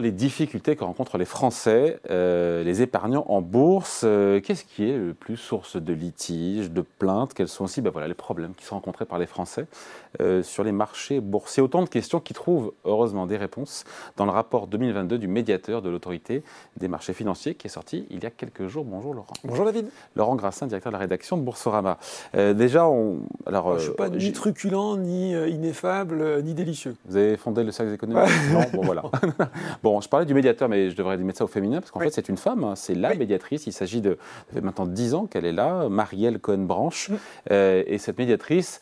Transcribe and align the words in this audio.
les 0.00 0.12
difficultés 0.12 0.76
que 0.76 0.84
rencontrent 0.84 1.18
les 1.18 1.24
Français, 1.24 2.00
euh, 2.10 2.64
les 2.64 2.82
épargnants 2.82 3.24
en 3.28 3.40
bourse. 3.40 4.02
Euh, 4.04 4.40
qu'est-ce 4.40 4.64
qui 4.64 4.88
est 4.88 4.96
le 4.96 5.14
plus 5.14 5.36
source 5.36 5.76
de 5.76 5.92
litiges, 5.92 6.70
de 6.70 6.82
plaintes? 6.82 7.34
Quels 7.34 7.48
sont 7.48 7.64
aussi 7.64 7.80
ben 7.80 7.90
voilà, 7.90 8.08
les 8.08 8.14
problèmes 8.14 8.54
qui 8.54 8.64
sont 8.64 8.74
rencontrés 8.74 9.04
par 9.04 9.18
les 9.18 9.26
Français 9.26 9.66
euh, 10.20 10.42
sur 10.42 10.64
les 10.64 10.72
marchés 10.72 11.20
boursiers? 11.20 11.62
Autant 11.62 11.82
de 11.82 11.88
questions 11.88 12.20
qui 12.20 12.34
trouvent 12.34 12.72
heureusement 12.84 13.26
des 13.26 13.36
réponses 13.36 13.84
dans 14.16 14.24
le 14.24 14.30
rapport 14.30 14.66
2022 14.66 15.18
du 15.18 15.28
médiateur 15.28 15.82
de 15.82 15.90
l'autorité 15.90 16.42
des 16.76 16.88
marchés 16.88 17.12
financiers 17.12 17.54
qui 17.54 17.66
est 17.66 17.70
sorti 17.70 18.06
il 18.10 18.22
y 18.22 18.26
a 18.26 18.30
quelques 18.30 18.66
jours. 18.66 18.84
Bonjour 18.84 19.14
Laurent. 19.14 19.34
Bonjour 19.44 19.64
David. 19.64 19.88
Laurent 20.16 20.36
Grassin, 20.36 20.66
directeur 20.66 20.90
de 20.90 20.94
la 20.94 21.00
rédaction 21.00 21.36
de 21.36 21.42
Boursorama. 21.42 21.98
déjà, 22.34 22.88
on, 22.88 23.20
alors, 23.46 23.72
je 23.72 23.74
ne 23.74 23.88
suis 23.88 23.96
pas 23.96 24.08
ni 24.08 24.32
truculent, 24.32 24.96
ni 24.96 25.32
ineffable, 25.32 26.42
ni 26.42 26.54
délicieux. 26.54 26.96
Vous 27.06 27.16
avez 27.16 27.36
fondé 27.36 27.62
le 27.64 27.72
cercle 27.72 27.92
économique 27.92 28.30
Non, 28.52 28.64
bon 28.72 28.82
voilà. 28.82 29.02
bon, 29.82 29.89
je 30.00 30.08
parlais 30.08 30.26
du 30.26 30.34
médiateur, 30.34 30.68
mais 30.68 30.90
je 30.90 30.96
devrais 30.96 31.16
mettre 31.16 31.38
ça 31.38 31.44
au 31.44 31.48
féminin, 31.48 31.80
parce 31.80 31.90
qu'en 31.90 32.00
fait, 32.00 32.10
c'est 32.10 32.28
une 32.28 32.36
femme, 32.36 32.64
hein. 32.64 32.76
c'est 32.76 32.94
la 32.94 33.14
médiatrice. 33.14 33.66
Il 33.66 33.72
s'agit 33.72 34.00
de. 34.00 34.18
Ça 34.48 34.54
fait 34.54 34.60
maintenant 34.60 34.86
10 34.86 35.14
ans 35.14 35.26
qu'elle 35.26 35.44
est 35.44 35.52
là, 35.52 35.88
Marielle 35.88 36.38
Cohen-Branche. 36.38 37.10
Mm. 37.10 37.14
Euh, 37.50 37.82
et 37.86 37.98
cette 37.98 38.18
médiatrice, 38.18 38.80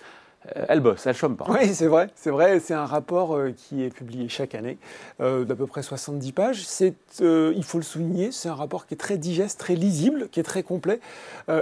elle 0.68 0.80
bosse, 0.80 1.06
elle 1.06 1.14
chôme 1.14 1.36
pas. 1.36 1.46
Oui, 1.48 1.74
c'est 1.74 1.86
vrai, 1.86 2.10
c'est 2.14 2.30
vrai. 2.30 2.60
C'est 2.60 2.74
un 2.74 2.86
rapport 2.86 3.34
euh, 3.34 3.52
qui 3.56 3.82
est 3.82 3.90
publié 3.90 4.28
chaque 4.28 4.54
année, 4.54 4.78
euh, 5.20 5.44
d'à 5.44 5.54
peu 5.54 5.66
près 5.66 5.82
70 5.82 6.32
pages. 6.32 6.66
Il 7.20 7.64
faut 7.64 7.78
le 7.78 7.84
souligner, 7.84 8.32
c'est 8.32 8.48
un 8.48 8.54
rapport 8.54 8.86
qui 8.86 8.94
est 8.94 8.98
très 8.98 9.18
digeste, 9.18 9.58
très 9.58 9.74
lisible, 9.74 10.28
qui 10.30 10.40
est 10.40 10.44
très 10.44 10.62
complet 10.62 11.00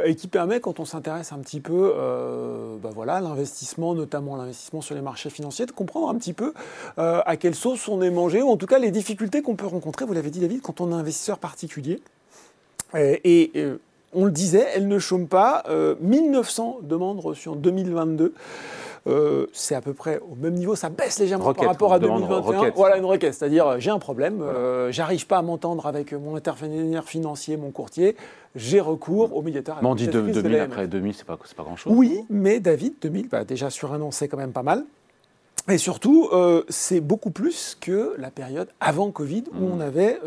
et 0.05 0.17
qui 0.17 0.29
permet, 0.29 0.61
quand 0.61 0.81
on 0.81 0.85
s'intéresse 0.85 1.33
un 1.33 1.39
petit 1.39 1.61
peu, 1.61 1.95
bah 2.83 2.91
voilà, 2.93 3.21
l'investissement, 3.21 3.95
notamment 3.95 4.37
l'investissement 4.37 4.81
sur 4.81 4.95
les 4.95 5.01
marchés 5.01 5.31
financiers, 5.31 5.67
de 5.67 5.73
comprendre 5.73 6.09
un 6.09 6.15
petit 6.17 6.33
peu 6.33 6.53
à 6.97 7.37
quelle 7.37 7.55
sauce 7.55 7.89
on 7.89 8.03
est 8.03 8.11
mangé, 8.11 8.43
ou 8.43 8.49
en 8.49 8.57
tout 8.57 8.67
cas 8.67 8.79
les 8.79 8.91
difficultés 8.91 9.43
qu'on 9.43 9.57
peut 9.57 9.67
rencontrer. 9.67 10.05
Vous 10.05 10.13
l'avez 10.13 10.31
dit, 10.31 10.41
David, 10.41 10.61
quand 10.63 10.81
on 10.81 10.91
est 10.91 10.95
investisseur 10.95 11.39
particulier. 11.39 12.01
et 12.95 13.53
on 14.13 14.25
le 14.25 14.31
disait, 14.31 14.67
elle 14.75 14.89
ne 14.89 14.99
chôme 14.99 15.29
pas. 15.29 15.65
1900 16.01 16.79
euh, 16.83 16.87
demandes 16.87 17.21
reçues 17.21 17.49
en 17.49 17.57
2022. 17.57 18.35
Euh, 19.09 19.47
c'est 19.53 19.77
à 19.77 19.81
peu 19.81 19.93
près 19.93 20.19
au 20.19 20.35
même 20.35 20.55
niveau, 20.55 20.75
ça 20.75 20.89
baisse 20.89 21.21
légèrement 21.21 21.55
par 21.55 21.67
rapport 21.67 21.93
à 21.93 22.01
2021. 22.01 22.73
Voilà 22.75 22.97
une 22.97 23.05
requête, 23.05 23.35
c'est-à-dire 23.35 23.65
euh, 23.65 23.77
j'ai 23.79 23.91
un 23.91 24.01
problème, 24.01 24.43
j'arrive 24.91 25.29
pas 25.29 25.39
à 25.39 25.43
m'entendre 25.43 25.87
avec 25.87 26.13
mon 26.13 26.35
intervenir 26.35 27.05
financier, 27.05 27.57
mon 27.57 27.71
courtier, 27.71 28.17
j'ai 28.57 28.81
recours 28.81 29.37
au 29.37 29.43
médiateur. 29.43 29.79
Mais 29.81 29.89
on 29.89 29.95
dit 29.95 30.09
2000 30.09 30.57
après 30.57 30.89
2000, 30.89 31.15
c'est 31.15 31.25
pas, 31.25 31.37
pas 31.37 31.63
grand-chose. 31.63 31.93
Oui, 31.95 32.25
mais 32.31 32.59
David, 32.59 32.95
2000, 33.01 33.29
bah, 33.29 33.45
déjà 33.45 33.71
sur 33.71 33.93
un 33.93 34.01
an, 34.01 34.11
c'est 34.11 34.27
quand 34.27 34.39
même 34.39 34.53
pas 34.53 34.65
mal. 34.65 34.85
Et 35.69 35.79
surtout, 35.79 36.29
c'est 36.69 37.01
beaucoup 37.01 37.31
plus 37.31 37.77
que 37.81 38.15
la 38.19 38.31
période 38.31 38.69
avant 38.81 39.11
Covid 39.13 39.45
où 39.53 39.67
hmm. 39.67 39.73
on 39.73 39.81
avait 39.81 40.19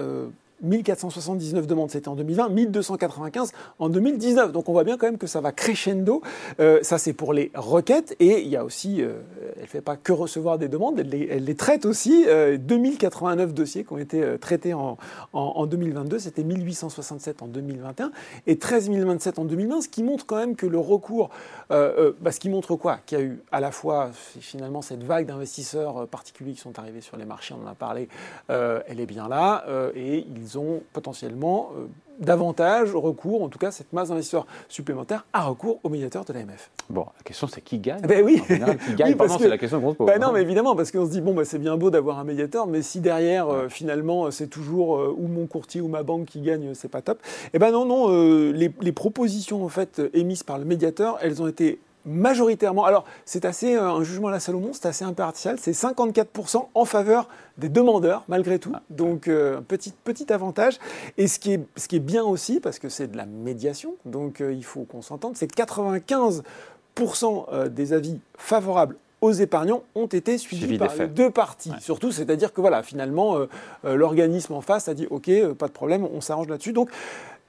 1479 0.62 1.68
demandes, 1.68 1.92
c'était 1.92 2.08
en 2.08 2.16
2020, 2.16 2.50
1295 2.50 3.52
en 3.80 3.90
2019. 3.90 4.52
Donc 4.52 4.70
on 4.70 4.74
voit 4.74 4.84
bien 4.84 4.98
quand 4.98 5.08
même 5.08 5.18
que 5.18 5.28
ça 5.28 5.42
va 5.42 5.52
crescendo. 5.52 6.22
Euh, 6.60 6.80
ça, 6.82 6.98
c'est 6.98 7.14
pour 7.14 7.34
les 7.34 7.52
requêtes. 7.56 8.16
Et 8.20 8.42
il 8.42 8.48
y 8.48 8.58
a 8.58 8.64
aussi, 8.64 9.02
euh, 9.02 9.20
elle 9.56 9.64
ne 9.64 9.68
fait 9.68 9.82
pas 9.82 9.96
que 9.96 10.12
recevoir 10.12 10.58
des 10.58 10.68
demandes, 10.68 11.00
elle 11.00 11.10
les, 11.10 11.56
traite 11.56 11.86
aussi. 11.86 12.26
2089 12.26 13.50
euh, 13.50 13.54
dossiers 13.54 13.84
qui 13.84 13.94
ont 13.94 13.98
été 13.98 14.38
traités 14.40 14.74
en, 14.74 14.98
en, 15.34 15.66
2022, 15.66 16.20
c'était 16.20 16.44
1867 16.44 17.42
en 17.42 17.48
2021 17.48 18.12
et 18.48 18.58
13 18.58 18.90
027 18.90 19.40
en 19.40 19.46
2020, 19.46 19.82
ce 19.82 19.90
qui 19.90 20.04
montre 20.04 20.26
quand 20.26 20.38
même 20.38 20.56
que 20.56 20.66
le 20.66 20.80
recours, 20.80 21.30
bah, 21.70 22.32
ce 22.32 22.40
qui 22.40 22.50
montre 22.50 22.76
quoi? 22.76 23.00
Qu'il 23.06 23.18
y 23.18 23.22
a 23.22 23.24
eu 23.24 23.42
à 23.52 23.60
la 23.60 23.72
fois 23.72 24.12
finalement 24.14 24.82
cette 24.82 25.04
vague 25.04 25.26
d'investisseurs 25.26 26.08
particuliers 26.08 26.54
qui 26.54 26.62
sont 26.62 26.80
arrivés 26.80 27.02
sur 27.02 27.18
les 27.18 27.26
marchés, 27.26 27.54
on 27.60 27.66
en 27.66 27.70
a 27.70 27.76
parlé, 27.76 28.08
elle 28.48 29.00
est 29.00 29.06
bien 29.06 29.28
là, 29.28 29.66
et 29.96 30.20
ils 30.20 30.49
ils 30.50 30.58
ont 30.58 30.82
potentiellement 30.94 31.72
euh, 31.78 31.86
davantage 32.20 32.94
recours, 32.94 33.44
en 33.44 33.50
tout 33.50 33.60
cas 33.60 33.72
cette 33.72 33.94
masse 33.94 34.10
d'investisseurs 34.10 34.46
supplémentaires, 34.68 35.26
à 35.32 35.44
recours 35.44 35.80
au 35.84 35.90
médiateur 35.90 36.26
de 36.26 36.34
l'AMF. 36.34 36.70
Bon, 36.90 37.06
la 37.18 37.24
question 37.24 37.48
c'est 37.48 37.62
qui 37.62 37.80
gagne 37.80 38.02
ben 38.02 38.24
oui. 38.26 38.42
qui 38.46 38.58
gagne 38.96 39.16
c'est 39.38 39.48
la 39.48 39.58
question 39.58 39.80
qu'on 39.80 39.92
se 39.92 39.98
pose. 39.98 40.08
Ben 40.08 40.20
non, 40.20 40.32
mais 40.32 40.42
évidemment, 40.42 40.76
parce 40.76 40.92
qu'on 40.92 41.06
se 41.06 41.12
dit, 41.12 41.22
bon, 41.22 41.34
bah, 41.34 41.46
c'est 41.46 41.60
bien 41.60 41.78
beau 41.78 41.90
d'avoir 41.90 42.20
un 42.20 42.24
médiateur, 42.24 42.68
mais 42.68 42.82
si 42.82 43.00
derrière, 43.00 43.50
euh, 43.50 43.70
finalement, 43.70 44.32
c'est 44.32 44.48
toujours 44.48 44.98
euh, 44.98 45.16
ou 45.18 45.28
mon 45.28 45.48
courtier 45.48 45.82
ou 45.82 45.88
ma 45.88 46.04
banque 46.04 46.26
qui 46.26 46.42
gagne, 46.42 46.74
c'est 46.74 46.90
pas 46.90 47.02
top. 47.02 47.20
Eh 47.54 47.60
ben 47.60 47.72
non, 47.72 47.86
non, 47.86 48.52
les, 48.52 48.72
les, 48.82 48.92
propositions 48.92 49.64
en 49.64 49.70
fait 49.70 50.02
émises 50.14 50.44
par 50.44 50.58
le 50.58 50.66
médiateur, 50.66 51.18
elles 51.22 51.42
ont 51.42 51.48
été 51.48 51.80
majoritairement, 52.10 52.86
alors 52.86 53.06
c'est 53.26 53.46
assez, 53.46 53.76
euh, 53.76 53.90
un 53.90 54.04
jugement 54.04 54.30
à 54.30 54.32
la 54.32 54.40
Salomon, 54.40 54.72
c'est 54.74 54.88
assez 54.88 55.06
impartial, 55.06 55.58
c'est 55.60 55.72
54% 55.72 56.68
en 56.74 56.86
faveur 56.86 57.30
des 57.58 57.70
demandeurs, 57.70 58.24
malgré 58.28 58.60
tout. 58.60 58.72
Ah. 58.74 58.82
Donc, 58.90 59.28
euh, 59.28 59.62
petit, 59.62 59.94
petit 60.04 60.34
avantage. 60.34 60.80
Et 61.18 61.28
ce 61.28 61.40
qui, 61.40 61.54
est, 61.54 61.62
ce 61.78 61.88
qui 61.88 61.98
est 61.98 62.02
bien 62.02 62.24
aussi, 62.24 62.60
parce 62.60 62.80
que 62.80 62.90
c'est 62.90 63.08
de 63.08 63.16
la 63.16 63.26
médiation, 63.26 63.96
donc 64.06 64.42
euh, 64.42 64.52
il 64.52 64.66
faut 64.66 64.82
qu'on 64.82 65.02
s'entende, 65.02 65.38
c'est 65.38 65.48
que 65.48 65.62
95% 65.62 67.70
des 67.70 67.94
avis 67.94 68.20
favorables 68.38 68.98
aux 69.22 69.32
épargnants 69.32 69.84
ont 69.96 70.08
été 70.08 70.38
suivis 70.38 70.78
par 70.78 70.94
les 70.96 71.08
deux 71.08 71.30
parties. 71.30 71.72
Surtout, 71.80 72.12
c'est-à-dire 72.12 72.54
que 72.54 72.62
voilà, 72.62 72.84
finalement, 72.84 73.38
l'organisme 73.84 74.54
en 74.54 74.62
face 74.62 74.88
a 74.88 74.94
dit 74.94 75.08
OK, 75.10 75.30
pas 75.58 75.68
de 75.68 75.74
problème, 75.74 76.08
on 76.14 76.22
s'arrange 76.22 76.48
là-dessus. 76.48 76.72
Donc, 76.72 76.90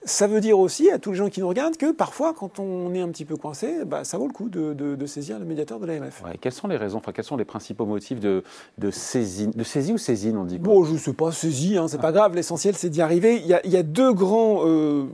ça 0.04 0.26
veut 0.26 0.40
dire 0.40 0.58
aussi 0.58 0.90
à 0.90 0.98
tous 0.98 1.10
les 1.12 1.18
gens 1.18 1.28
qui 1.28 1.40
nous 1.40 1.48
regardent 1.48 1.76
que 1.76 1.92
parfois, 1.92 2.32
quand 2.32 2.58
on 2.58 2.94
est 2.94 3.00
un 3.00 3.08
petit 3.08 3.24
peu 3.24 3.36
coincé, 3.36 3.84
bah, 3.84 4.04
ça 4.04 4.16
vaut 4.16 4.26
le 4.26 4.32
coup 4.32 4.48
de, 4.48 5.06
saisir 5.06 5.38
le 5.38 5.44
médiateur 5.44 5.78
de 5.78 5.86
l'AMF. 5.86 6.22
quelles 6.40 6.52
sont 6.52 6.68
les 6.68 6.76
raisons, 6.76 6.98
enfin, 6.98 7.12
quels 7.12 7.24
sont 7.24 7.36
les 7.36 7.44
principaux 7.44 7.84
motifs 7.84 8.20
de, 8.20 8.42
de, 8.78 8.90
saisie, 8.90 9.48
de 9.48 9.64
saisie 9.64 9.92
ou 9.92 9.98
saisine, 9.98 10.36
on 10.36 10.44
dit 10.44 10.58
Bon, 10.58 10.84
je 10.84 10.92
ne 10.92 10.98
sais 10.98 11.12
pas, 11.12 11.32
saisie, 11.32 11.76
hein, 11.76 11.86
c'est 11.88 12.00
pas 12.00 12.12
grave, 12.12 12.34
l'essentiel 12.34 12.74
c'est 12.76 12.88
d'y 12.88 13.02
arriver. 13.02 13.42
Il 13.44 13.70
y, 13.70 13.76
a, 13.76 13.82
deux 13.82 14.12
grands. 14.12 14.62
Euh, 14.64 15.04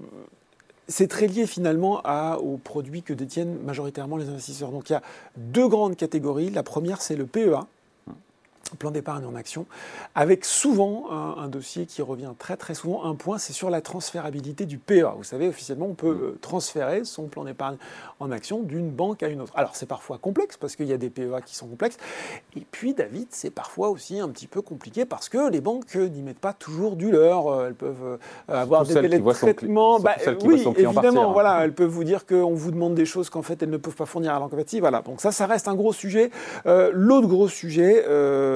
c'est 0.89 1.09
très 1.09 1.27
lié 1.27 1.47
finalement 1.47 2.01
à, 2.05 2.39
aux 2.39 2.59
produits 2.59 3.03
que 3.03 3.13
détiennent 3.13 3.59
majoritairement 3.65 4.17
les 4.17 4.29
investisseurs. 4.29 4.71
Donc 4.71 4.89
il 4.91 4.93
y 4.93 4.97
a 4.97 5.03
deux 5.37 5.67
grandes 5.67 5.97
catégories. 5.97 6.51
La 6.51 6.63
première, 6.63 7.03
c'est 7.03 7.17
le 7.17 7.27
PEA, 7.27 7.67
plan 8.75 8.91
d'épargne 8.91 9.25
en 9.25 9.35
action, 9.35 9.67
avec 10.15 10.45
souvent 10.45 11.11
un, 11.11 11.49
dossier 11.49 11.87
qui 11.87 12.03
revient 12.03 12.33
très 12.39 12.57
très 12.57 12.75
souvent. 12.75 13.05
Un 13.05 13.15
point, 13.15 13.39
c'est 13.39 13.53
sur 13.53 13.71
la 13.71 13.81
transférabilité 13.81 14.67
du 14.67 14.79
PEA. 14.79 15.15
Vous 15.17 15.25
savez, 15.25 15.49
officiellement, 15.49 15.87
on 15.87 15.95
peut 15.95 16.15
mm. 16.15 16.23
euh, 16.23 16.39
transférer 16.41 17.05
son 17.05 17.27
plan 17.29 17.45
d'épargne 17.45 17.77
en 18.19 18.33
action 18.33 18.61
d'une 18.61 18.91
banque 18.91 19.23
à 19.23 19.29
une 19.29 19.41
autre. 19.41 19.53
Alors 19.55 19.77
c'est 19.77 19.87
parfois 19.87 20.19
complexe 20.19 20.57
parce 20.57 20.75
qu'il 20.75 20.87
y 20.87 20.93
a 20.93 20.97
des 20.97 21.11
PEA 21.11 21.41
qui 21.45 21.55
sont 21.55 21.67
complexes. 21.67 21.99
Et 22.57 22.67
puis, 22.71 22.95
David, 22.95 23.29
c'est 23.31 23.51
parfois 23.51 23.91
aussi 23.91 24.19
un 24.19 24.29
petit 24.29 24.47
peu 24.47 24.63
compliqué 24.63 25.05
parce 25.05 25.29
que 25.29 25.51
les 25.51 25.61
banques 25.61 25.95
n'y 25.95 26.23
mettent 26.23 26.39
pas 26.39 26.53
toujours 26.53 26.97
du 26.97 27.11
leur. 27.11 27.47
Euh, 27.47 27.69
elles 27.69 27.75
peuvent 27.75 28.05
euh, 28.05 28.17
avoir 28.49 28.85
des 28.85 28.95
délais 28.95 29.19
de 29.19 29.33
traitement. 29.33 30.01
Bah, 30.01 30.17
oui, 30.45 30.65
évidemment. 30.77 31.31
Hein. 31.31 31.33
Voilà, 31.33 31.65
elles 31.65 31.75
peuvent 31.75 31.89
vous 31.89 32.05
dire 32.05 32.27
qu'on 32.27 32.55
vous 32.55 32.71
demande 32.71 32.95
des 32.95 33.07
choses 33.07 33.31
qu'en 33.31 33.43
fait 33.43 33.63
elles 33.63 33.71
ne 33.71 33.77
peuvent 33.77 33.95
pas 33.95 34.07
fournir 34.07 34.35
à 34.35 34.39
l'enquête. 34.39 34.57
Voilà. 34.81 35.03
Donc 35.03 35.21
ça, 35.21 35.33
ça 35.33 35.47
reste 35.47 35.69
un 35.69 35.75
gros 35.75 35.93
sujet. 35.93 36.31
L'autre 36.65 37.29
gros 37.29 37.49
sujet. 37.49 38.05
Euh, 38.09 38.56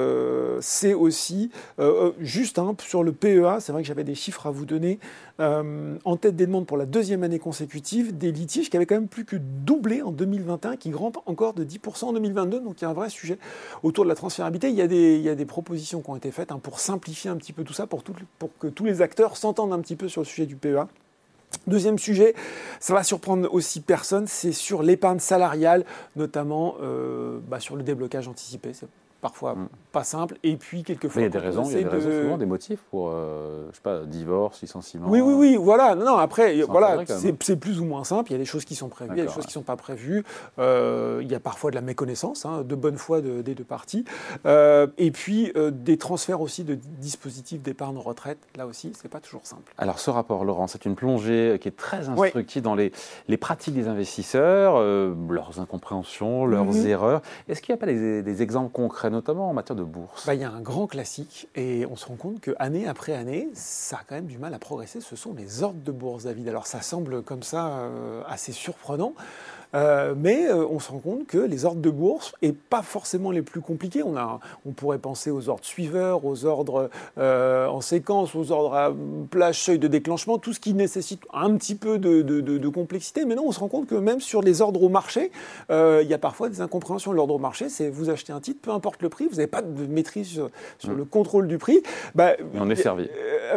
c'est 0.61 0.93
aussi, 0.93 1.51
euh, 1.79 2.09
euh, 2.09 2.11
juste 2.19 2.59
hein, 2.59 2.75
sur 2.79 3.03
le 3.03 3.11
PEA, 3.11 3.59
c'est 3.59 3.71
vrai 3.71 3.81
que 3.81 3.87
j'avais 3.87 4.03
des 4.03 4.15
chiffres 4.15 4.47
à 4.47 4.51
vous 4.51 4.65
donner, 4.65 4.99
en 5.39 6.17
tête 6.17 6.35
des 6.35 6.45
demandes 6.45 6.67
pour 6.67 6.77
la 6.77 6.85
deuxième 6.85 7.23
année 7.23 7.39
consécutive, 7.39 8.15
des 8.15 8.31
litiges 8.31 8.69
qui 8.69 8.77
avaient 8.77 8.85
quand 8.85 8.93
même 8.93 9.07
plus 9.07 9.25
que 9.25 9.35
doublé 9.37 10.03
en 10.03 10.11
2021, 10.11 10.77
qui 10.77 10.91
grimpent 10.91 11.17
encore 11.25 11.53
de 11.53 11.63
10% 11.63 12.05
en 12.05 12.13
2022, 12.13 12.59
donc 12.59 12.79
il 12.79 12.83
y 12.83 12.85
a 12.85 12.91
un 12.91 12.93
vrai 12.93 13.09
sujet 13.09 13.39
autour 13.81 14.03
de 14.03 14.09
la 14.09 14.13
transférabilité. 14.13 14.69
Il 14.69 14.75
y 14.75 14.83
a 14.83 14.87
des, 14.87 15.15
il 15.15 15.23
y 15.23 15.29
a 15.29 15.33
des 15.33 15.47
propositions 15.47 16.01
qui 16.01 16.09
ont 16.11 16.15
été 16.15 16.29
faites 16.29 16.51
hein, 16.51 16.59
pour 16.61 16.79
simplifier 16.79 17.31
un 17.31 17.37
petit 17.37 17.53
peu 17.53 17.63
tout 17.63 17.73
ça, 17.73 17.87
pour, 17.87 18.03
pour 18.37 18.55
que 18.59 18.67
tous 18.67 18.85
les 18.85 19.01
acteurs 19.01 19.35
s'entendent 19.35 19.73
un 19.73 19.79
petit 19.79 19.95
peu 19.95 20.07
sur 20.07 20.21
le 20.21 20.25
sujet 20.25 20.45
du 20.45 20.55
PEA. 20.55 20.85
Deuxième 21.65 21.97
sujet, 21.97 22.35
ça 22.79 22.93
va 22.93 23.01
surprendre 23.01 23.51
aussi 23.51 23.81
personne, 23.81 24.27
c'est 24.27 24.51
sur 24.51 24.83
l'épargne 24.83 25.19
salariale, 25.19 25.85
notamment 26.15 26.75
bah, 27.47 27.59
sur 27.59 27.75
le 27.75 27.81
déblocage 27.81 28.27
anticipé 28.27 28.73
parfois 29.21 29.53
mm. 29.53 29.69
pas 29.91 30.03
simple, 30.03 30.37
et 30.43 30.57
puis 30.57 30.83
quelquefois... 30.83 31.21
il 31.21 31.25
y 31.25 31.27
a 31.27 31.29
des 31.29 31.37
raisons, 31.37 31.63
il 31.63 31.73
y 31.73 31.75
a 31.77 31.83
des 31.83 31.89
raisons 31.89 32.23
souvent, 32.23 32.37
des 32.37 32.45
motifs 32.45 32.79
pour, 32.89 33.11
euh, 33.13 33.67
je 33.69 33.75
sais 33.75 33.81
pas, 33.81 34.01
divorce, 34.01 34.61
licenciement... 34.61 35.07
Oui, 35.07 35.21
oui, 35.21 35.33
oui, 35.33 35.55
voilà, 35.55 35.95
non, 35.95 36.05
non 36.05 36.17
après, 36.17 36.61
voilà, 36.63 37.03
c'est 37.05 37.55
plus 37.55 37.79
ou 37.79 37.85
moins 37.85 38.03
simple, 38.03 38.31
il 38.31 38.33
y 38.33 38.35
a 38.35 38.39
des 38.39 38.45
choses 38.45 38.65
qui 38.65 38.75
sont 38.75 38.89
prévues, 38.89 39.13
il 39.13 39.19
y 39.19 39.21
a 39.21 39.25
des 39.25 39.31
choses 39.31 39.45
qui 39.45 39.49
ne 39.49 39.53
sont 39.53 39.61
pas 39.61 39.75
prévues, 39.75 40.23
euh, 40.59 41.19
il 41.21 41.31
y 41.31 41.35
a 41.35 41.39
parfois 41.39 41.69
de 41.69 41.75
la 41.75 41.81
méconnaissance, 41.81 42.45
hein, 42.45 42.63
de 42.63 42.75
bonne 42.75 42.97
foi 42.97 43.21
des 43.21 43.55
deux 43.55 43.63
parties, 43.63 44.03
euh, 44.45 44.87
et 44.97 45.11
puis 45.11 45.53
des 45.71 45.97
transferts 45.97 46.41
aussi 46.41 46.63
de 46.63 46.75
dispositifs 46.75 47.61
d'épargne 47.61 47.97
retraite, 47.97 48.39
là 48.57 48.65
aussi, 48.65 48.93
c'est 48.99 49.09
pas 49.09 49.19
toujours 49.19 49.45
simple. 49.45 49.73
Alors 49.77 49.99
ce 49.99 50.09
rapport, 50.09 50.43
Laurent, 50.45 50.67
c'est 50.67 50.85
une 50.85 50.95
plongée 50.95 51.59
qui 51.61 51.67
est 51.67 51.77
très 51.77 52.09
instructive 52.09 52.63
dans 52.63 52.75
les, 52.75 52.91
les, 53.27 53.37
pratiques 53.37 53.75
des 53.75 53.87
investisseurs, 53.87 54.81
leurs 55.29 55.59
incompréhensions, 55.59 56.45
leurs 56.45 56.65
mhm. 56.65 56.87
erreurs. 56.87 57.21
Est-ce 57.47 57.61
qu'il 57.61 57.73
n'y 57.73 57.77
a 57.77 57.79
pas 57.79 57.85
des, 57.85 58.23
des 58.23 58.41
exemples 58.41 58.71
concrets 58.71 59.10
notamment 59.11 59.49
en 59.49 59.53
matière 59.53 59.75
de 59.75 59.83
bourse 59.83 60.25
bah, 60.25 60.33
Il 60.33 60.41
y 60.41 60.43
a 60.43 60.51
un 60.51 60.61
grand 60.61 60.87
classique 60.87 61.47
et 61.55 61.85
on 61.85 61.95
se 61.95 62.05
rend 62.05 62.15
compte 62.15 62.41
qu'année 62.41 62.87
après 62.87 63.13
année, 63.13 63.49
ça 63.53 63.97
a 63.97 63.99
quand 64.07 64.15
même 64.15 64.25
du 64.25 64.37
mal 64.37 64.53
à 64.53 64.59
progresser. 64.59 65.01
Ce 65.01 65.15
sont 65.15 65.33
les 65.33 65.61
ordres 65.63 65.83
de 65.83 65.91
bourse, 65.91 66.23
David. 66.23 66.47
Alors 66.49 66.65
ça 66.65 66.81
semble 66.81 67.21
comme 67.21 67.43
ça 67.43 67.67
euh, 67.79 68.23
assez 68.27 68.51
surprenant. 68.51 69.13
Mais 69.73 70.51
on 70.51 70.79
se 70.79 70.91
rend 70.91 70.99
compte 70.99 71.27
que 71.27 71.37
les 71.37 71.65
ordres 71.65 71.81
de 71.81 71.89
bourse, 71.89 72.33
et 72.41 72.51
pas 72.51 72.81
forcément 72.81 73.31
les 73.31 73.41
plus 73.41 73.61
compliqués, 73.61 74.03
on, 74.03 74.15
a, 74.17 74.39
on 74.65 74.71
pourrait 74.71 74.97
penser 74.97 75.31
aux 75.31 75.49
ordres 75.49 75.65
suiveurs, 75.65 76.25
aux 76.25 76.45
ordres 76.45 76.89
en 77.17 77.81
séquence, 77.81 78.35
aux 78.35 78.51
ordres 78.51 78.73
à 78.73 78.93
plage, 79.29 79.59
seuil 79.59 79.79
de 79.79 79.87
déclenchement, 79.87 80.37
tout 80.37 80.53
ce 80.53 80.59
qui 80.59 80.73
nécessite 80.73 81.21
un 81.33 81.55
petit 81.55 81.75
peu 81.75 81.97
de, 81.97 82.21
de, 82.21 82.69
complexité. 82.69 83.25
Mais 83.25 83.35
non, 83.35 83.43
on 83.47 83.51
se 83.51 83.59
rend 83.59 83.67
compte 83.67 83.87
que 83.87 83.95
même 83.95 84.21
sur 84.21 84.41
les 84.41 84.61
ordres 84.61 84.83
au 84.83 84.89
marché, 84.89 85.31
il 85.69 86.07
y 86.07 86.13
a 86.13 86.17
parfois 86.17 86.49
des 86.49 86.61
incompréhensions. 86.61 87.11
L'ordre 87.11 87.35
au 87.35 87.39
marché, 87.39 87.69
c'est 87.69 87.89
vous 87.89 88.09
achetez 88.09 88.33
un 88.33 88.39
titre, 88.39 88.59
peu 88.61 88.71
importe 88.71 89.01
le 89.01 89.09
prix, 89.09 89.27
vous 89.27 89.35
n'avez 89.35 89.47
pas 89.47 89.61
de 89.61 89.85
maîtrise 89.87 90.27
sur, 90.27 90.49
mm. 90.83 90.93
le 90.95 91.05
contrôle 91.05 91.47
du 91.47 91.57
prix. 91.57 91.81
Bah, 92.15 92.31
on 92.55 92.69
est 92.69 92.75
servi. 92.75 93.07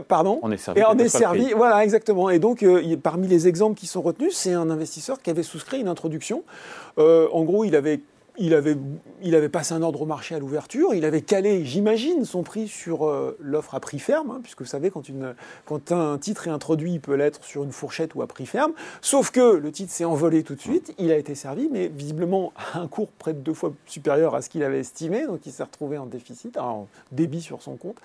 pardon 0.09 0.39
On 0.43 0.51
est 0.51 0.57
servi. 0.57 0.81
Et 0.81 0.85
on 0.85 0.99
est 0.99 1.09
servi, 1.09 1.53
voilà, 1.53 1.85
exactement. 1.85 2.31
Et 2.31 2.39
donc, 2.39 2.65
parmi 3.03 3.29
les 3.29 3.49
exemples 3.49 3.79
qui 3.79 3.87
sont 3.87 4.03
retenus, 4.03 4.35
c'est 4.35 4.53
un 4.53 4.71
investisseur 4.71 5.21
qui 5.23 5.31
avait 5.31 5.43
souscrit 5.43 5.81
une 5.81 5.89
introduction. 5.89 6.04
En 6.97 7.43
gros, 7.45 7.65
il 7.65 7.75
avait 7.77 8.01
passé 9.49 9.75
un 9.75 9.83
ordre 9.83 10.03
au 10.03 10.07
marché 10.07 10.35
à 10.35 10.39
l'ouverture, 10.39 10.95
il 10.95 11.05
avait 11.05 11.23
calé, 11.23 11.65
j'imagine, 11.65 12.25
son 12.25 12.43
prix 12.43 12.67
sur 12.67 13.07
euh, 13.07 13.37
l'offre 13.41 13.75
à 13.75 13.81
prix 13.81 13.99
ferme, 13.99 14.31
hein, 14.31 14.41
puisque 14.43 14.63
vous 14.63 14.67
savez, 14.67 14.91
quand, 14.91 15.93
un 15.93 16.19
titre 16.19 16.49
est 16.49 16.51
introduit, 16.51 16.95
il 16.95 17.01
peut 17.01 17.15
l'être 17.15 17.45
sur 17.45 17.63
une 17.65 17.73
fourchette 17.73 18.15
ou 18.15 18.23
à 18.23 18.27
prix 18.27 18.47
ferme, 18.47 18.73
sauf 19.01 19.31
que 19.31 19.57
le 19.57 19.71
titre 19.71 19.93
s'est 19.93 20.05
envolé 20.05 20.43
tout 20.43 20.55
de 20.55 20.61
suite, 20.61 20.95
il 20.99 21.13
a 21.13 21.17
été 21.17 21.35
servi, 21.35 21.69
mais 21.71 21.89
visiblement 21.89 22.53
à 22.57 22.81
un 22.81 22.89
cours 22.89 23.09
près 23.09 23.33
de 23.33 23.39
deux 23.39 23.55
fois 23.55 23.73
supérieur 23.87 24.35
à 24.35 24.43
ce 24.43 24.49
qu'il 24.49 24.63
avait 24.65 24.81
estimé, 24.81 25.27
donc 25.27 25.47
il 25.47 25.53
s'est 25.53 25.63
retrouvé 25.63 25.99
en 25.99 26.07
déficit, 26.07 26.57
en 26.57 26.89
débit 27.13 27.43
sur 27.43 27.63
son 27.63 27.77
compte. 27.77 27.99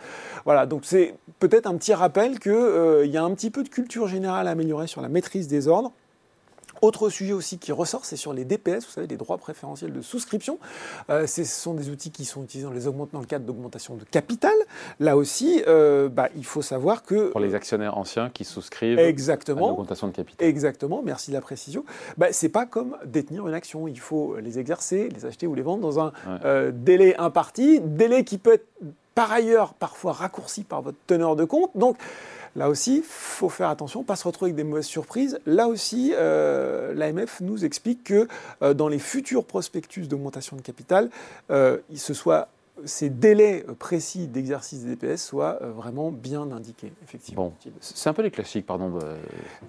Voilà, 0.45 0.65
donc 0.65 0.81
c'est 0.85 1.15
peut-être 1.39 1.65
un 1.65 1.75
petit 1.75 1.93
rappel 1.93 2.39
qu'il 2.39 2.51
euh, 2.51 3.05
y 3.05 3.17
a 3.17 3.23
un 3.23 3.33
petit 3.33 3.49
peu 3.49 3.63
de 3.63 3.69
culture 3.69 4.07
générale 4.07 4.47
à 4.47 4.51
améliorer 4.51 4.87
sur 4.87 5.01
la 5.01 5.09
maîtrise 5.09 5.47
des 5.47 5.67
ordres. 5.67 5.91
Autre 6.81 7.09
sujet 7.09 7.33
aussi 7.33 7.57
qui 7.57 7.71
ressort, 7.71 8.05
c'est 8.05 8.15
sur 8.15 8.33
les 8.33 8.45
DPS, 8.45 8.85
vous 8.85 8.91
savez, 8.91 9.07
les 9.07 9.17
droits 9.17 9.37
préférentiels 9.37 9.93
de 9.93 10.01
souscription. 10.01 10.59
Euh, 11.09 11.27
ce 11.27 11.43
sont 11.43 11.73
des 11.73 11.89
outils 11.89 12.11
qui 12.11 12.25
sont 12.25 12.43
utilisés 12.43 12.67
dans, 12.67 12.73
les 12.73 13.07
dans 13.11 13.19
le 13.19 13.25
cadre 13.25 13.45
d'augmentation 13.45 13.95
de 13.95 14.03
capital. 14.05 14.53
Là 14.99 15.17
aussi, 15.17 15.63
euh, 15.67 16.09
bah, 16.09 16.29
il 16.35 16.45
faut 16.45 16.61
savoir 16.61 17.03
que... 17.03 17.31
Pour 17.31 17.39
les 17.39 17.55
actionnaires 17.55 17.97
anciens 17.97 18.29
qui 18.29 18.45
souscrivent 18.45 18.99
exactement, 18.99 19.67
à 19.67 19.69
l'augmentation 19.69 20.07
de 20.07 20.13
capital. 20.13 20.47
Exactement, 20.47 21.01
merci 21.03 21.31
de 21.31 21.35
la 21.35 21.41
précision. 21.41 21.83
Bah, 22.17 22.31
Ce 22.31 22.45
n'est 22.45 22.51
pas 22.51 22.65
comme 22.65 22.97
détenir 23.05 23.47
une 23.47 23.53
action. 23.53 23.87
Il 23.87 23.99
faut 23.99 24.37
les 24.37 24.59
exercer, 24.59 25.09
les 25.09 25.25
acheter 25.25 25.47
ou 25.47 25.55
les 25.55 25.61
vendre 25.61 25.81
dans 25.81 25.99
un 25.99 26.13
euh, 26.45 26.71
délai 26.73 27.15
imparti, 27.17 27.79
délai 27.81 28.23
qui 28.23 28.37
peut 28.37 28.53
être 28.53 28.67
par 29.15 29.31
ailleurs 29.31 29.73
parfois 29.73 30.13
raccourci 30.13 30.63
par 30.63 30.81
votre 30.81 30.97
teneur 31.05 31.35
de 31.35 31.43
compte. 31.43 31.71
Donc, 31.75 31.97
Là 32.55 32.69
aussi, 32.69 32.97
il 32.97 33.03
faut 33.03 33.49
faire 33.49 33.69
attention, 33.69 34.03
pas 34.03 34.15
se 34.15 34.25
retrouver 34.25 34.49
avec 34.49 34.55
des 34.55 34.63
mauvaises 34.63 34.85
surprises. 34.85 35.39
Là 35.45 35.67
aussi, 35.67 36.13
euh, 36.15 36.93
l'AMF 36.93 37.41
nous 37.41 37.65
explique 37.65 38.03
que 38.03 38.27
euh, 38.61 38.73
dans 38.73 38.87
les 38.87 38.99
futurs 38.99 39.45
prospectus 39.45 40.07
d'augmentation 40.07 40.57
de 40.57 40.61
capital, 40.61 41.09
euh, 41.51 41.77
il 41.89 41.99
se 41.99 42.13
soit 42.13 42.49
ces 42.85 43.09
délais 43.09 43.65
précis 43.77 44.27
d'exercice 44.27 44.83
des 44.83 44.95
DPS 44.95 45.23
soient 45.23 45.59
euh, 45.61 45.71
vraiment 45.71 46.11
bien 46.11 46.51
indiqués, 46.51 46.91
effectivement. 47.03 47.53
c'est 47.79 48.09
un 48.09 48.13
peu 48.13 48.23
des 48.23 48.31
classiques, 48.31 48.65
pardon. 48.65 48.99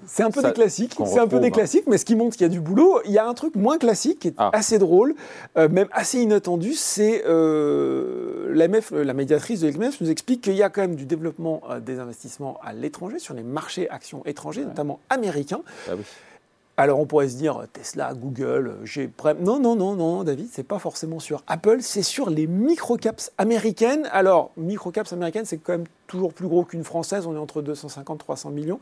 C'est 0.07 0.23
un 0.23 0.31
peu 0.31 0.43
des 0.43 0.53
classiques, 0.53 0.97
c'est 1.07 1.19
un 1.19 1.29
peu 1.29 1.41
des 1.41 1.51
classiques, 1.51 1.87
mais 1.87 1.99
ce 1.99 2.05
qui 2.05 2.15
montre 2.15 2.37
qu'il 2.37 2.43
y 2.43 2.51
a 2.51 2.53
du 2.53 2.61
boulot. 2.61 3.01
Il 3.05 3.13
y 3.13 3.19
a 3.19 3.27
un 3.27 3.35
truc 3.35 3.55
moins 3.57 3.79
classique 3.79 4.21
qui 4.21 4.29
est 4.29 4.35
ah. 4.39 4.51
assez 4.53 4.79
drôle, 4.79 5.15
euh, 5.57 5.69
même 5.69 5.89
assez 5.93 6.21
inattendu, 6.21 6.75
c'est 6.75 7.25
euh, 7.27 8.53
l'AMF, 8.55 8.93
la 8.93 9.15
médiatrice 9.15 9.61
de 9.61 9.69
l'AMF 9.69 10.01
nous 10.01 10.11
explique 10.11 10.43
qu'il 10.43 10.55
y 10.55 10.63
a 10.63 10.71
quand 10.71 10.83
même 10.83 10.97
du 10.97 11.07
développement 11.07 11.63
des 11.85 11.99
investissements 11.99 12.59
à 12.63 12.73
l'étranger, 12.73 13.19
sur 13.19 13.35
les 13.35 13.43
marchés 13.43 13.89
actions 13.91 14.23
étrangers, 14.27 14.65
notamment 14.65 15.01
américains. 15.11 15.63
Ah 15.89 15.93
oui. 15.97 16.05
Alors 16.81 16.99
on 16.99 17.05
pourrait 17.05 17.29
se 17.29 17.37
dire 17.37 17.63
Tesla, 17.75 18.15
Google, 18.15 18.79
j'ai 18.85 19.11
non 19.41 19.61
non 19.61 19.77
non 19.77 19.97
non 19.97 20.25
David, 20.25 20.49
c'est 20.51 20.63
pas 20.63 20.79
forcément 20.79 21.19
sur 21.19 21.43
Apple, 21.47 21.83
c'est 21.83 22.01
sur 22.03 22.31
les 22.31 22.47
microcaps 22.47 23.33
américaines. 23.37 24.09
Alors 24.13 24.51
microcaps 24.57 25.13
américaines, 25.13 25.45
c'est 25.45 25.59
quand 25.59 25.73
même 25.73 25.85
toujours 26.07 26.33
plus 26.33 26.49
gros 26.49 26.65
qu'une 26.65 26.83
française, 26.83 27.27
on 27.27 27.35
est 27.35 27.39
entre 27.39 27.61
250 27.61 28.21
300 28.21 28.49
millions. 28.49 28.81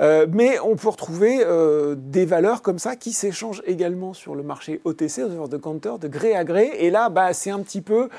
Euh, 0.00 0.28
mais 0.30 0.60
on 0.60 0.76
peut 0.76 0.90
retrouver 0.90 1.40
euh, 1.42 1.96
des 1.98 2.24
valeurs 2.24 2.62
comme 2.62 2.78
ça 2.78 2.94
qui 2.94 3.12
s'échangent 3.12 3.64
également 3.66 4.14
sur 4.14 4.36
le 4.36 4.44
marché 4.44 4.80
OTC, 4.84 5.22
de 5.48 5.56
counter, 5.56 5.98
de 6.00 6.06
gré 6.06 6.36
à 6.36 6.44
gré. 6.44 6.70
Et 6.78 6.90
là, 6.90 7.08
bah, 7.08 7.32
c'est 7.32 7.50
un 7.50 7.58
petit 7.62 7.80
peu 7.80 8.10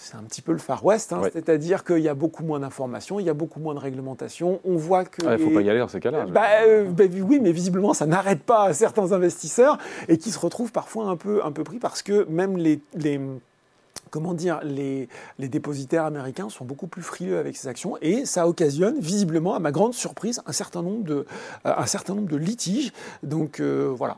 c'est 0.00 0.14
un 0.14 0.22
petit 0.22 0.42
peu 0.42 0.52
le 0.52 0.58
Far 0.58 0.84
West, 0.84 1.12
hein, 1.12 1.22
c'est-à-dire 1.32 1.82
qu'il 1.82 1.98
y 1.98 2.08
a 2.08 2.14
beaucoup 2.14 2.44
moins 2.44 2.60
d'informations, 2.60 3.18
il 3.18 3.26
y 3.26 3.28
a 3.28 3.34
beaucoup 3.34 3.58
moins 3.58 3.74
de 3.74 3.80
réglementation. 3.80 4.60
On 4.64 4.76
voit 4.76 5.04
que. 5.04 5.22
Il 5.24 5.28
ne 5.28 5.36
faut 5.38 5.50
pas 5.50 5.60
y 5.60 5.68
aller 5.68 5.80
dans 5.80 5.88
ces 5.88 5.98
cas-là. 5.98 6.24
Bah, 6.26 6.46
euh, 6.62 6.88
bah, 6.88 7.04
oui, 7.20 7.40
mais 7.42 7.50
visiblement, 7.50 7.92
ça 7.94 8.06
n'arrête 8.06 8.44
pas 8.44 8.72
certains 8.74 9.10
investisseurs 9.10 9.76
et 10.06 10.16
qui 10.16 10.30
se 10.30 10.38
retrouvent 10.38 10.70
parfois 10.70 11.06
un 11.06 11.16
peu, 11.16 11.44
un 11.44 11.50
peu 11.50 11.64
pris 11.64 11.78
parce 11.78 12.02
que 12.02 12.24
même 12.30 12.56
les, 12.56 12.80
les 12.94 13.20
comment 14.10 14.34
dire, 14.34 14.60
les, 14.62 15.08
les, 15.38 15.48
dépositaires 15.48 16.04
américains 16.04 16.48
sont 16.48 16.64
beaucoup 16.64 16.86
plus 16.86 17.02
frileux 17.02 17.38
avec 17.38 17.56
ces 17.56 17.68
actions 17.68 17.96
et 18.02 18.24
ça 18.24 18.48
occasionne 18.48 18.98
visiblement, 18.98 19.54
à 19.54 19.58
ma 19.58 19.70
grande 19.70 19.94
surprise, 19.94 20.40
un 20.46 20.52
certain 20.52 20.82
nombre 20.82 21.04
de, 21.04 21.14
euh, 21.14 21.72
un 21.76 21.86
certain 21.86 22.14
nombre 22.14 22.28
de 22.28 22.36
litiges. 22.36 22.92
Donc 23.22 23.60
euh, 23.60 23.92
voilà, 23.94 24.16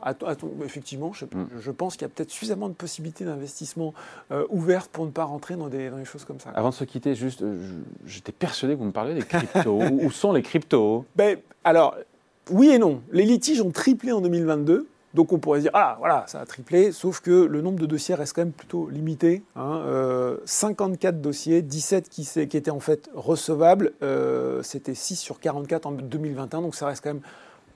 effectivement, 0.63 1.13
je, 1.13 1.25
mm. 1.25 1.47
je 1.59 1.71
pense 1.71 1.95
qu'il 1.95 2.03
y 2.03 2.05
a 2.05 2.09
peut-être 2.09 2.31
suffisamment 2.31 2.69
de 2.69 2.73
possibilités 2.73 3.25
d'investissement 3.25 3.93
euh, 4.31 4.45
ouvertes 4.49 4.91
pour 4.91 5.05
ne 5.05 5.11
pas 5.11 5.23
rentrer 5.23 5.55
dans 5.55 5.67
des, 5.67 5.89
dans 5.89 5.97
des, 5.97 6.05
choses 6.05 6.25
comme 6.25 6.39
ça. 6.39 6.51
Avant 6.55 6.69
de 6.69 6.75
se 6.75 6.83
quitter, 6.83 7.15
juste, 7.15 7.43
j'étais 8.05 8.31
persuadé 8.31 8.73
que 8.73 8.79
vous 8.79 8.85
me 8.85 8.91
parliez 8.91 9.13
des 9.13 9.23
cryptos. 9.23 9.79
Où 10.01 10.11
sont 10.11 10.33
les 10.33 10.41
cryptos? 10.41 11.05
Ben, 11.15 11.37
Alors, 11.63 11.95
oui 12.49 12.69
et 12.69 12.79
non. 12.79 13.01
Les 13.11 13.23
litiges 13.23 13.61
ont 13.61 13.71
triplé 13.71 14.11
en 14.11 14.21
2022. 14.21 14.87
Donc 15.13 15.33
on 15.33 15.39
pourrait 15.39 15.61
dire, 15.61 15.71
ah 15.73 15.97
voilà, 15.99 16.25
ça 16.27 16.39
a 16.39 16.45
triplé, 16.45 16.91
sauf 16.91 17.19
que 17.19 17.31
le 17.31 17.61
nombre 17.61 17.79
de 17.79 17.85
dossiers 17.85 18.15
reste 18.15 18.33
quand 18.33 18.41
même 18.41 18.53
plutôt 18.53 18.89
limité. 18.89 19.43
54 19.55 19.55
hein. 19.55 21.17
euh, 21.17 21.21
dossiers, 21.21 21.61
17 21.61 22.09
qui, 22.09 22.23
qui, 22.25 22.57
étaient 22.57 22.71
en 22.71 22.79
fait 22.79 23.09
recevables, 23.13 23.93
euh, 24.03 24.63
c'était 24.63 24.95
6 24.95 25.17
sur 25.17 25.39
44 25.39 25.85
en 25.85 25.91
2021, 25.91 26.61
donc 26.61 26.75
ça 26.75 26.87
reste 26.87 27.03
quand 27.03 27.13
même 27.13 27.23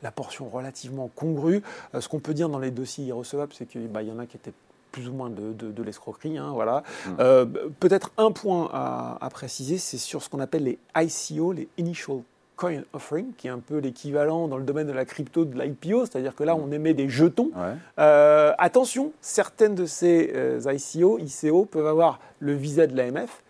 la 0.02 0.12
portion 0.12 0.48
relativement 0.50 1.10
congrue. 1.14 1.62
Euh, 1.94 2.02
ce 2.02 2.08
qu'on 2.08 2.20
peut 2.20 2.34
dire 2.34 2.48
dans 2.50 2.60
les 2.60 2.72
dossiers 2.72 3.06
irrecevables, 3.06 3.54
c'est 3.54 3.66
qu'il 3.66 3.88
bah, 3.88 4.02
y 4.02 4.12
en 4.12 4.20
a 4.20 4.26
qui 4.26 4.38
étaient 4.38 4.54
plus 4.92 5.10
ou 5.10 5.14
moins 5.14 5.30
de, 5.30 5.84
l'escroquerie. 5.84 6.38
Hein, 6.38 6.52
voilà. 6.54 6.84
Mmh. 7.06 7.18
Peut-être 7.81 8.12
un 8.18 8.31
point 8.31 8.70
à, 8.72 9.18
à 9.20 9.30
préciser, 9.30 9.78
c'est 9.78 9.98
sur 9.98 10.24
ce 10.24 10.30
qu'on 10.30 10.40
appelle 10.40 10.64
les 10.64 10.80
ICO, 10.96 11.52
les 11.52 11.68
Initial 11.78 12.22
coin 12.56 12.81
offering, 12.94 13.34
qui 13.38 13.48
est 13.48 13.52
un 13.52 13.60
peu 13.60 13.78
l'équivalent 13.78 14.48
dans 14.48 14.57
le 14.57 14.63
domaine 14.63 14.88
de 14.88 14.94
la 14.94 15.06
crypto 15.06 15.46
de 15.46 15.60
l'IPO, 15.60 16.06
c'est-à-dire 16.06 16.36
que 16.36 16.44
là, 16.44 16.56
on 16.56 16.72
émet 16.72 16.94
des 16.94 17.10
jetons. 17.10 17.52
Euh, 18.00 18.54
attention, 18.57 19.12
certaines 19.22 19.75
de 19.75 19.86
ces 19.86 20.31
euh, 20.36 20.74
ICO, 20.74 21.19
ICO 21.19 21.66
peuvent 21.66 21.88
avoir 21.88 22.19
le 22.40 22.54
visa 22.54 22.88
de 22.88 22.95
l'AMF. 22.95 23.44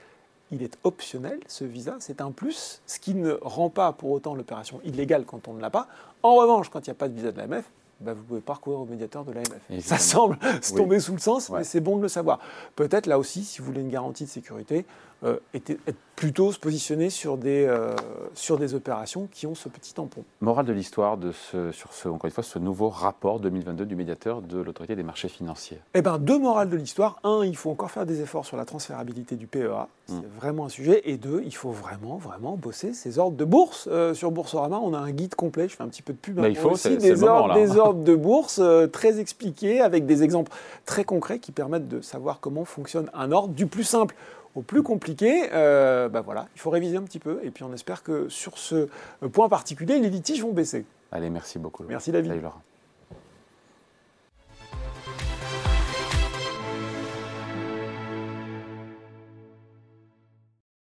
Il 0.51 0.61
est 0.63 0.77
optionnel, 0.83 1.39
ce 1.47 1.65
visa, 1.65 1.95
c'est 1.99 2.21
un 2.21 2.31
plus, 2.31 2.81
ce 2.85 2.99
qui 2.99 3.15
ne 3.15 3.37
rend 3.41 3.69
pas 3.69 3.91
pour 3.93 4.11
autant 4.11 4.35
l'opération 4.35 4.79
illégale 4.83 5.25
quand 5.25 5.47
on 5.47 5.53
ne 5.53 5.61
l'a 5.61 5.71
pas. 5.71 5.87
En 6.21 6.35
revanche, 6.35 6.69
quand 6.69 6.85
il 6.85 6.89
n'y 6.89 6.95
a 6.95 6.95
pas 6.95 7.09
de 7.09 7.15
visa 7.15 7.31
de 7.31 7.37
l'AMF, 7.37 7.65
bah, 8.01 8.13
vous 8.13 8.23
pouvez 8.23 8.41
parcourir 8.41 8.79
au 8.79 8.85
médiateur 8.85 9.23
de 9.23 9.31
l'AMF. 9.31 9.61
Ça 9.79 9.97
semble 9.97 10.37
se 10.61 10.73
tomber 10.73 10.99
sous 10.99 11.13
le 11.13 11.19
sens, 11.19 11.49
mais 11.49 11.63
c'est 11.63 11.79
bon 11.81 11.97
de 11.97 12.01
le 12.01 12.07
savoir. 12.07 12.39
Peut-être 12.75 13.07
là 13.07 13.17
aussi, 13.17 13.43
si 13.43 13.59
vous 13.59 13.65
voulez 13.65 13.81
une 13.81 13.89
garantie 13.89 14.25
de 14.25 14.29
sécurité, 14.29 14.85
euh, 15.23 15.39
être 15.53 15.95
plutôt 16.15 16.51
se 16.51 16.59
positionner 16.59 17.09
sur 17.09 17.37
des, 17.37 17.65
euh, 17.65 17.93
sur 18.35 18.57
des 18.57 18.73
opérations 18.73 19.27
qui 19.31 19.47
ont 19.47 19.55
ce 19.55 19.67
petit 19.69 19.93
tampon. 19.93 20.23
Morale 20.39 20.65
de 20.65 20.71
l'histoire 20.71 21.17
de 21.17 21.31
ce, 21.31 21.71
sur 21.71 21.93
ce, 21.93 22.07
encore 22.07 22.25
une 22.25 22.31
fois, 22.31 22.43
ce 22.43 22.59
nouveau 22.59 22.89
rapport 22.89 23.39
2022 23.39 23.85
du 23.85 23.95
médiateur 23.95 24.41
de 24.41 24.59
l'autorité 24.59 24.95
des 24.95 25.03
marchés 25.03 25.27
financiers 25.27 25.79
Eh 25.93 26.01
bien, 26.01 26.17
deux 26.17 26.37
morales 26.37 26.69
de 26.69 26.77
l'histoire. 26.77 27.19
Un, 27.23 27.43
il 27.43 27.57
faut 27.57 27.69
encore 27.69 27.91
faire 27.91 28.05
des 28.05 28.21
efforts 28.21 28.45
sur 28.45 28.55
la 28.55 28.65
transférabilité 28.65 29.35
du 29.35 29.47
PEA. 29.47 29.87
C'est 30.05 30.15
hmm. 30.15 30.23
vraiment 30.37 30.65
un 30.65 30.69
sujet. 30.69 31.01
Et 31.09 31.17
deux, 31.17 31.41
il 31.45 31.55
faut 31.55 31.71
vraiment, 31.71 32.17
vraiment 32.17 32.55
bosser 32.55 32.93
ces 32.93 33.19
ordres 33.19 33.35
de 33.35 33.45
bourse. 33.45 33.89
Euh, 33.91 34.13
sur 34.13 34.31
Boursorama, 34.31 34.79
on 34.79 34.93
a 34.93 34.99
un 34.99 35.11
guide 35.11 35.35
complet. 35.35 35.67
Je 35.67 35.75
fais 35.75 35.83
un 35.83 35.89
petit 35.89 36.03
peu 36.03 36.13
de 36.13 36.17
pub. 36.17 36.39
Mais 36.39 36.49
il 36.49 36.57
faut, 36.57 36.69
aussi, 36.69 36.97
des, 36.97 37.23
ordres, 37.23 37.55
des 37.55 37.77
de 37.93 38.15
bourse 38.15 38.61
très 38.91 39.19
expliqués 39.19 39.81
avec 39.81 40.05
des 40.05 40.23
exemples 40.23 40.51
très 40.85 41.03
concrets 41.03 41.39
qui 41.39 41.51
permettent 41.51 41.87
de 41.87 42.01
savoir 42.01 42.39
comment 42.39 42.65
fonctionne 42.65 43.09
un 43.13 43.31
ordre 43.31 43.53
du 43.53 43.67
plus 43.67 43.83
simple 43.83 44.15
au 44.55 44.61
plus 44.61 44.83
compliqué, 44.83 45.49
euh, 45.53 46.09
bah 46.09 46.21
voilà, 46.21 46.47
il 46.55 46.61
faut 46.61 46.69
réviser 46.69 46.97
un 46.97 47.03
petit 47.03 47.19
peu. 47.19 47.39
Et 47.43 47.51
puis 47.51 47.63
on 47.63 47.73
espère 47.73 48.03
que 48.03 48.29
sur 48.29 48.57
ce 48.57 48.87
point 49.31 49.49
particulier, 49.49 49.99
les 49.99 50.09
litiges 50.09 50.41
vont 50.41 50.53
baisser. 50.53 50.85
Allez, 51.11 51.29
merci 51.29 51.59
beaucoup. 51.59 51.83
Merci 51.87 52.11
David. 52.11 52.41